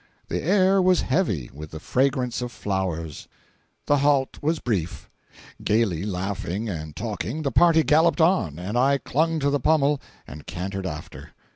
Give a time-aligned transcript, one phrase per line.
[0.29, 3.27] The air was heavy with the fragrance of flowers.
[3.85, 9.51] The halt was brief.—Gayly laughing and talking, the party galloped on, and I clung to
[9.51, 11.33] the pommel and cantered after.